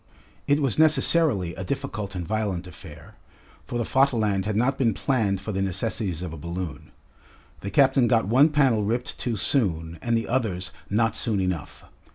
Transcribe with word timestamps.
It 0.47 0.63
was 0.63 0.79
necessarily 0.79 1.53
a 1.53 1.63
difficult 1.63 2.15
and 2.15 2.27
violent 2.27 2.65
affair, 2.65 3.17
for 3.67 3.77
the 3.77 3.83
Vaterland 3.83 4.47
had 4.47 4.55
not 4.55 4.75
been 4.75 4.95
planned 4.95 5.39
for 5.41 5.51
the 5.51 5.61
necessities 5.61 6.23
of 6.23 6.33
a 6.33 6.37
balloon. 6.37 6.89
The 7.59 7.69
captain 7.69 8.07
got 8.07 8.27
one 8.27 8.49
panel 8.49 8.83
ripped 8.83 9.19
too 9.19 9.37
soon 9.37 9.99
and 10.01 10.17
the 10.17 10.27
others 10.27 10.71
not 10.89 11.15
soon 11.15 11.39
enough. 11.39 11.83